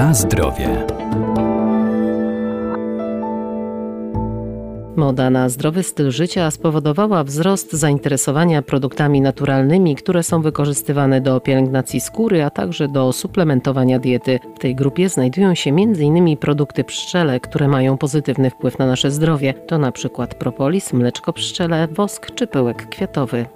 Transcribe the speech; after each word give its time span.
Na 0.00 0.14
zdrowie. 0.14 0.86
Moda 4.96 5.30
na 5.30 5.48
zdrowy 5.48 5.82
styl 5.82 6.10
życia 6.10 6.50
spowodowała 6.50 7.24
wzrost 7.24 7.72
zainteresowania 7.72 8.62
produktami 8.62 9.20
naturalnymi, 9.20 9.96
które 9.96 10.22
są 10.22 10.42
wykorzystywane 10.42 11.20
do 11.20 11.40
pielęgnacji 11.40 12.00
skóry, 12.00 12.44
a 12.44 12.50
także 12.50 12.88
do 12.88 13.12
suplementowania 13.12 13.98
diety. 13.98 14.40
W 14.56 14.58
tej 14.58 14.74
grupie 14.74 15.08
znajdują 15.08 15.54
się 15.54 15.70
m.in. 15.70 16.36
produkty 16.36 16.84
pszczele, 16.84 17.40
które 17.40 17.68
mają 17.68 17.98
pozytywny 17.98 18.50
wpływ 18.50 18.78
na 18.78 18.86
nasze 18.86 19.10
zdrowie. 19.10 19.54
To 19.54 19.78
na 19.78 19.92
przykład 19.92 20.34
propolis, 20.34 20.92
mleczko 20.92 21.32
pszczele, 21.32 21.88
wosk 21.88 22.34
czy 22.34 22.46
pyłek 22.46 22.88
kwiatowy. 22.88 23.46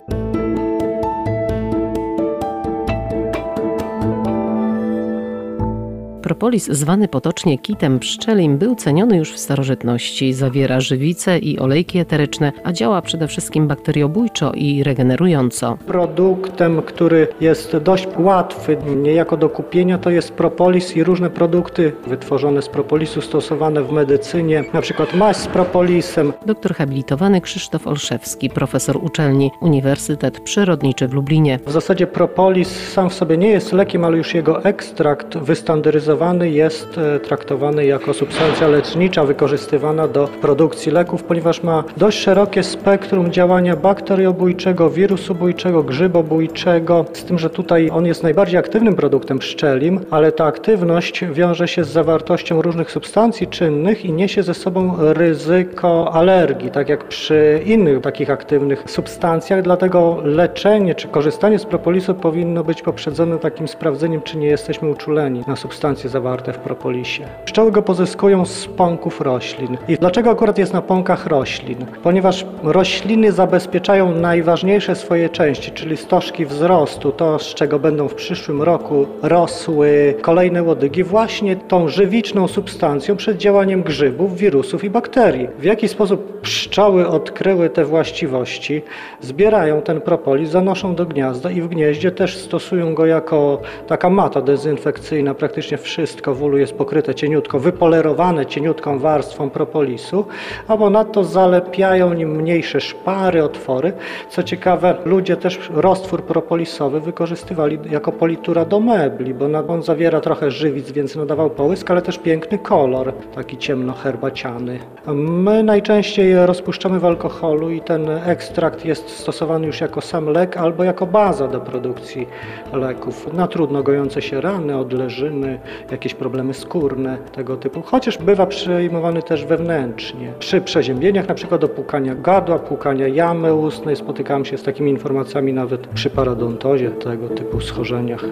Propolis, 6.24 6.70
zwany 6.70 7.08
potocznie 7.08 7.58
kitem 7.58 7.98
pszczelim, 7.98 8.58
był 8.58 8.74
ceniony 8.74 9.16
już 9.16 9.32
w 9.32 9.38
starożytności. 9.38 10.32
Zawiera 10.32 10.80
żywice 10.80 11.38
i 11.38 11.58
olejki 11.58 11.98
eteryczne, 11.98 12.52
a 12.64 12.72
działa 12.72 13.02
przede 13.02 13.28
wszystkim 13.28 13.68
bakteriobójczo 13.68 14.52
i 14.52 14.82
regenerująco. 14.82 15.78
Produktem, 15.86 16.82
który 16.82 17.28
jest 17.40 17.76
dość 17.76 18.08
łatwy 18.18 18.76
niejako 19.02 19.36
do 19.36 19.48
kupienia, 19.48 19.98
to 19.98 20.10
jest 20.10 20.32
propolis 20.32 20.96
i 20.96 21.04
różne 21.04 21.30
produkty 21.30 21.92
wytworzone 22.06 22.62
z 22.62 22.68
propolisu, 22.68 23.20
stosowane 23.20 23.82
w 23.82 23.92
medycynie, 23.92 24.64
na 24.72 24.80
przykład 24.80 25.14
maść 25.14 25.40
z 25.40 25.46
propolisem. 25.46 26.32
Doktor 26.46 26.74
habilitowany 26.74 27.40
Krzysztof 27.40 27.86
Olszewski, 27.86 28.50
profesor 28.50 28.96
uczelni 28.96 29.50
Uniwersytet 29.60 30.40
Przyrodniczy 30.40 31.08
w 31.08 31.14
Lublinie. 31.14 31.58
W 31.66 31.72
zasadzie 31.72 32.06
propolis 32.06 32.88
sam 32.92 33.10
w 33.10 33.14
sobie 33.14 33.36
nie 33.36 33.48
jest 33.48 33.72
lekiem, 33.72 34.04
ale 34.04 34.16
już 34.16 34.34
jego 34.34 34.64
ekstrakt 34.64 35.38
wystandaryzowany 35.38 36.13
jest 36.42 36.98
e, 36.98 37.20
traktowany 37.20 37.86
jako 37.86 38.14
substancja 38.14 38.68
lecznicza 38.68 39.24
wykorzystywana 39.24 40.08
do 40.08 40.28
produkcji 40.28 40.92
leków, 40.92 41.22
ponieważ 41.22 41.62
ma 41.62 41.84
dość 41.96 42.18
szerokie 42.18 42.62
spektrum 42.62 43.32
działania 43.32 43.76
bakteriobójczego, 43.76 44.90
wirusobójczego, 44.90 45.82
grzybobójczego, 45.82 47.04
z 47.12 47.24
tym, 47.24 47.38
że 47.38 47.50
tutaj 47.50 47.90
on 47.92 48.06
jest 48.06 48.22
najbardziej 48.22 48.58
aktywnym 48.58 48.96
produktem 48.96 49.38
pszczelim, 49.38 50.00
ale 50.10 50.32
ta 50.32 50.44
aktywność 50.44 51.24
wiąże 51.32 51.68
się 51.68 51.84
z 51.84 51.88
zawartością 51.88 52.62
różnych 52.62 52.90
substancji 52.90 53.46
czynnych 53.46 54.04
i 54.04 54.12
niesie 54.12 54.42
ze 54.42 54.54
sobą 54.54 54.96
ryzyko 54.98 56.12
alergii, 56.12 56.70
tak 56.70 56.88
jak 56.88 57.04
przy 57.08 57.60
innych 57.66 58.00
takich 58.00 58.30
aktywnych 58.30 58.84
substancjach, 58.86 59.62
dlatego 59.62 60.20
leczenie 60.24 60.94
czy 60.94 61.08
korzystanie 61.08 61.58
z 61.58 61.64
propolisu 61.64 62.14
powinno 62.14 62.64
być 62.64 62.82
poprzedzone 62.82 63.38
takim 63.38 63.68
sprawdzeniem, 63.68 64.22
czy 64.22 64.38
nie 64.38 64.46
jesteśmy 64.46 64.90
uczuleni 64.90 65.44
na 65.46 65.56
substancje 65.56 66.03
substancje 66.04 66.10
zawarte 66.10 66.52
w 66.52 66.58
propolisie. 66.58 67.24
Pszczoły 67.44 67.72
go 67.72 67.82
pozyskują 67.82 68.46
z 68.46 68.66
pąków 68.66 69.20
roślin. 69.20 69.76
I 69.88 69.96
dlaczego 69.96 70.30
akurat 70.30 70.58
jest 70.58 70.72
na 70.72 70.82
pąkach 70.82 71.26
roślin? 71.26 71.86
Ponieważ 72.02 72.46
rośliny 72.62 73.32
zabezpieczają 73.32 74.14
najważniejsze 74.14 74.94
swoje 74.94 75.28
części, 75.28 75.70
czyli 75.70 75.96
stożki 75.96 76.46
wzrostu, 76.46 77.12
to 77.12 77.38
z 77.38 77.54
czego 77.54 77.78
będą 77.78 78.08
w 78.08 78.14
przyszłym 78.14 78.62
roku 78.62 79.06
rosły 79.22 80.14
kolejne 80.22 80.62
łodygi, 80.62 81.04
właśnie 81.04 81.56
tą 81.56 81.88
żywiczną 81.88 82.48
substancją 82.48 83.16
przed 83.16 83.36
działaniem 83.36 83.82
grzybów, 83.82 84.36
wirusów 84.36 84.84
i 84.84 84.90
bakterii. 84.90 85.48
W 85.58 85.64
jaki 85.64 85.88
sposób 85.88 86.40
pszczoły 86.40 87.08
odkryły 87.08 87.70
te 87.70 87.84
właściwości, 87.84 88.82
zbierają 89.20 89.82
ten 89.82 90.00
propolis, 90.00 90.50
zanoszą 90.50 90.94
do 90.94 91.06
gniazda 91.06 91.50
i 91.50 91.60
w 91.60 91.68
gnieździe 91.68 92.10
też 92.10 92.36
stosują 92.36 92.94
go 92.94 93.06
jako 93.06 93.60
taka 93.86 94.10
mata 94.10 94.40
dezynfekcyjna 94.40 95.34
praktycznie 95.34 95.78
w 95.78 95.88
wszystko 95.94 96.34
w 96.34 96.42
ulu 96.42 96.58
jest 96.58 96.74
pokryte 96.74 97.14
cieniutko, 97.14 97.58
wypolerowane 97.58 98.46
cieniutką 98.46 98.98
warstwą 98.98 99.50
propolisu, 99.50 100.24
a 100.68 100.76
ponadto 100.76 101.24
zalepiają 101.24 102.12
nim 102.12 102.30
mniejsze 102.30 102.80
szpary, 102.80 103.44
otwory. 103.44 103.92
Co 104.30 104.42
ciekawe, 104.42 104.96
ludzie 105.04 105.36
też 105.36 105.70
roztwór 105.74 106.22
propolisowy 106.22 107.00
wykorzystywali 107.00 107.78
jako 107.90 108.12
politura 108.12 108.64
do 108.64 108.80
mebli, 108.80 109.34
bo 109.34 109.44
on 109.68 109.82
zawiera 109.82 110.20
trochę 110.20 110.50
żywic, 110.50 110.90
więc 110.92 111.16
nadawał 111.16 111.50
połysk, 111.50 111.90
ale 111.90 112.02
też 112.02 112.18
piękny 112.18 112.58
kolor, 112.58 113.12
taki 113.34 113.58
ciemno-herbaciany. 113.58 114.78
My 115.14 115.62
najczęściej 115.62 116.46
rozpuszczamy 116.46 117.00
w 117.00 117.04
alkoholu 117.04 117.70
i 117.70 117.80
ten 117.80 118.10
ekstrakt 118.10 118.84
jest 118.84 119.08
stosowany 119.08 119.66
już 119.66 119.80
jako 119.80 120.00
sam 120.00 120.28
lek 120.28 120.56
albo 120.56 120.84
jako 120.84 121.06
baza 121.06 121.48
do 121.48 121.60
produkcji 121.60 122.28
leków 122.72 123.32
na 123.32 123.46
trudno 123.46 123.82
gojące 123.82 124.22
się 124.22 124.40
rany, 124.40 124.78
odleżyny, 124.78 125.58
jakieś 125.90 126.14
problemy 126.14 126.54
skórne 126.54 127.18
tego 127.32 127.56
typu, 127.56 127.82
chociaż 127.82 128.18
bywa 128.18 128.46
przyjmowany 128.46 129.22
też 129.22 129.44
wewnętrznie. 129.44 130.32
Przy 130.38 130.60
przeziębieniach, 130.60 131.28
na 131.28 131.34
przykład 131.34 131.60
do 131.60 131.68
płukania 131.68 132.14
gardła, 132.14 132.58
płukania 132.58 133.08
jamy 133.08 133.54
ustnej, 133.54 133.96
spotykałem 133.96 134.44
się 134.44 134.58
z 134.58 134.62
takimi 134.62 134.90
informacjami 134.90 135.52
nawet 135.52 135.86
przy 135.86 136.10
paradontozie, 136.10 136.90
tego 136.90 137.28
typu 137.28 137.60
schorzeniach. 137.60 138.24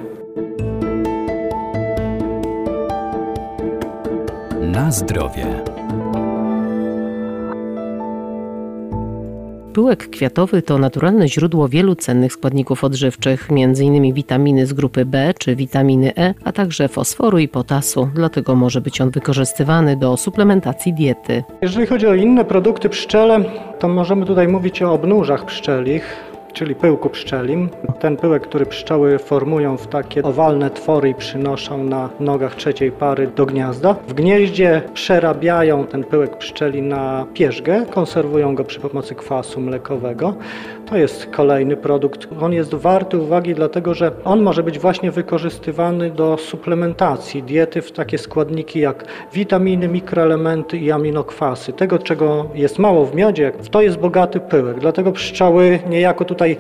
Na 4.61 4.93
zdrowie. 4.93 5.47
Pyłek 9.73 10.11
kwiatowy 10.11 10.63
to 10.63 10.79
naturalne 10.79 11.29
źródło 11.29 11.69
wielu 11.69 11.95
cennych 11.95 12.33
składników 12.33 12.85
odżywczych, 12.85 13.49
m.in. 13.51 14.15
witaminy 14.15 14.67
z 14.67 14.73
grupy 14.73 15.05
B 15.05 15.35
czy 15.39 15.57
witaminy 15.57 16.13
E, 16.17 16.35
a 16.45 16.53
także 16.53 16.89
fosforu 16.89 17.39
i 17.39 17.49
potasu, 17.49 18.09
dlatego 18.15 18.55
może 18.55 18.81
być 18.81 19.01
on 19.01 19.11
wykorzystywany 19.11 19.97
do 19.97 20.17
suplementacji 20.17 20.95
diety. 20.95 21.45
Jeżeli 21.63 21.87
chodzi 21.87 22.07
o 22.07 22.15
inne 22.15 22.45
produkty 22.45 22.89
pszczele, 22.89 23.45
to 23.79 23.89
możemy 23.89 24.27
tutaj 24.27 24.49
mówić 24.49 24.83
o 24.83 24.93
obnóżach 24.93 25.47
pszczelich 25.47 26.32
czyli 26.53 26.75
pyłku 26.75 27.11
pszczelim. 27.11 27.69
Ten 28.01 28.17
pyłek, 28.17 28.43
który 28.43 28.67
pszczoły 28.67 29.19
formują 29.19 29.77
w 29.77 29.87
takie 29.87 30.23
owalne 30.23 30.71
twory 30.71 31.09
i 31.09 31.15
przynoszą 31.15 31.85
na 31.85 32.09
nogach 32.21 32.55
trzeciej 32.55 32.93
pary 32.93 33.27
do 33.37 33.47
gniazda. 33.47 33.97
W 34.09 34.15
gnieździe 34.15 34.83
przerabiają 34.95 35.87
ten 35.87 36.05
pyłek 36.05 36.37
pszczeli 36.37 36.83
na 36.83 37.27
pierzgę, 37.35 37.87
konserwują 37.91 38.55
go 38.55 38.65
przy 38.65 38.81
pomocy 38.81 39.15
kwasu 39.15 39.61
mlekowego. 39.61 40.35
To 40.87 40.97
jest 40.97 41.27
kolejny 41.27 41.77
produkt. 41.77 42.29
On 42.41 42.53
jest 42.53 42.75
warty 42.75 43.19
uwagi, 43.19 43.55
dlatego 43.55 43.95
że 43.95 44.13
on 44.25 44.43
może 44.43 44.63
być 44.63 44.79
właśnie 44.79 45.11
wykorzystywany 45.11 46.11
do 46.11 46.37
suplementacji 46.39 47.43
diety 47.43 47.83
w 47.83 47.93
takie 47.93 48.19
składniki 48.19 48.81
jak 48.81 49.05
witaminy, 49.33 49.89
mikroelementy 49.89 50.79
i 50.79 50.91
aminokwasy. 50.91 51.73
Tego, 51.73 51.99
czego 51.99 52.47
jest 52.55 52.79
mało 52.79 53.07
w 53.07 53.15
miodzie, 53.15 53.53
w 53.59 53.69
to 53.69 53.83
jest 53.83 53.99
bogaty 53.99 54.41
pyłek. 54.41 54.81
Dlatego 54.81 55.13
pszczoły 55.13 55.79
niejako 55.89 56.25
tutaj 56.25 56.42
tutaj 56.43 56.57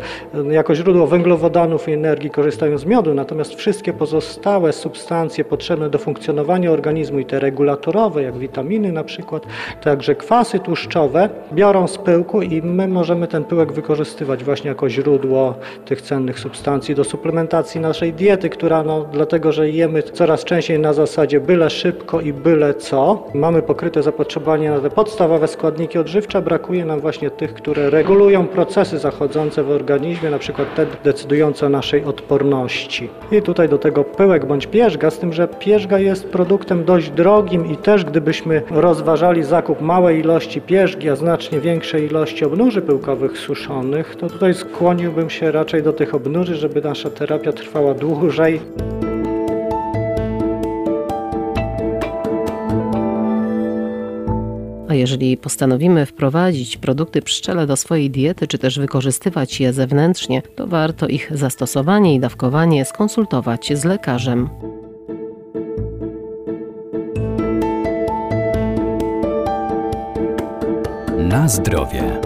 e, 0.50 0.54
jako 0.54 0.74
źródło 0.74 1.06
węglowodanów 1.06 1.88
i 1.88 1.92
energii 1.92 2.30
korzystają 2.30 2.78
z 2.78 2.84
miodu, 2.84 3.14
natomiast 3.14 3.54
wszystkie 3.54 3.92
pozostałe 3.92 4.72
substancje 4.72 5.44
potrzebne 5.44 5.90
do 5.90 5.98
funkcjonowania 5.98 6.70
organizmu 6.70 7.18
i 7.18 7.24
te 7.24 7.40
regulatorowe, 7.40 8.22
jak 8.22 8.38
witaminy 8.38 8.92
na 8.92 9.04
przykład, 9.04 9.46
także 9.82 10.14
kwasy 10.14 10.58
tłuszczowe, 10.58 11.28
biorą 11.52 11.88
z 11.88 11.98
pyłku 11.98 12.42
i 12.42 12.62
my 12.62 12.88
możemy 12.88 13.28
ten 13.28 13.44
pyłek 13.44 13.72
wykorzystywać 13.72 14.44
właśnie 14.44 14.68
jako 14.68 14.88
źródło 14.88 15.54
tych 15.84 16.02
cennych 16.02 16.38
substancji 16.38 16.94
do 16.94 17.04
suplementacji 17.04 17.80
naszej 17.80 18.12
diety, 18.12 18.50
która 18.50 18.82
no, 18.82 19.04
dlatego, 19.12 19.52
że 19.52 19.70
jemy 19.70 20.02
coraz 20.02 20.44
częściej 20.44 20.78
na 20.78 20.92
zasadzie 20.92 21.40
byle 21.40 21.70
szybko 21.70 22.20
i 22.20 22.32
byle 22.32 22.74
co, 22.74 23.26
mamy 23.34 23.62
pokryte 23.62 24.02
zapotrzebowanie 24.02 24.70
na 24.70 24.80
te 24.80 24.90
podstawowe 24.90 25.48
składniki 25.48 25.98
odżywcze, 25.98 26.42
brakuje 26.42 26.84
nam 26.84 27.00
właśnie 27.00 27.30
tych, 27.30 27.54
które 27.54 27.90
regulują 27.90 28.46
procesy 28.52 28.98
zachodzące 28.98 29.62
w 29.62 29.70
organizmie, 29.72 30.30
na 30.30 30.38
przykład 30.38 30.74
te 30.74 30.86
decydujące 31.04 31.66
o 31.66 31.68
naszej 31.68 32.04
odporności. 32.04 33.08
I 33.32 33.42
tutaj 33.42 33.68
do 33.68 33.78
tego 33.78 34.04
pyłek 34.04 34.46
bądź 34.46 34.66
pierzga, 34.66 35.10
z 35.10 35.18
tym, 35.18 35.32
że 35.32 35.48
pierzga 35.48 35.98
jest 35.98 36.28
produktem 36.28 36.84
dość 36.84 37.10
drogim 37.10 37.66
i 37.66 37.76
też 37.76 38.04
gdybyśmy 38.04 38.62
rozważali 38.70 39.42
zakup 39.42 39.80
małej 39.80 40.20
ilości 40.20 40.60
pierzgi, 40.60 41.10
a 41.10 41.16
znacznie 41.16 41.60
większej 41.60 42.04
ilości 42.04 42.44
obnóży 42.44 42.82
pyłkowych 42.82 43.38
suszonych, 43.38 44.16
to 44.16 44.28
tutaj 44.28 44.54
skłoniłbym 44.54 45.30
się 45.30 45.52
raczej 45.52 45.82
do 45.82 45.92
tych 45.92 46.14
obnóży, 46.14 46.56
żeby 46.56 46.80
nasza 46.80 47.10
terapia 47.10 47.52
trwała 47.52 47.94
dłużej. 47.94 48.60
A 54.92 54.94
jeżeli 54.94 55.36
postanowimy 55.36 56.06
wprowadzić 56.06 56.76
produkty 56.76 57.22
pszczele 57.22 57.66
do 57.66 57.76
swojej 57.76 58.10
diety, 58.10 58.46
czy 58.46 58.58
też 58.58 58.78
wykorzystywać 58.78 59.60
je 59.60 59.72
zewnętrznie, 59.72 60.42
to 60.56 60.66
warto 60.66 61.08
ich 61.08 61.30
zastosowanie 61.34 62.14
i 62.14 62.20
dawkowanie 62.20 62.84
skonsultować 62.84 63.72
z 63.74 63.84
lekarzem. 63.84 64.48
Na 71.18 71.48
zdrowie. 71.48 72.20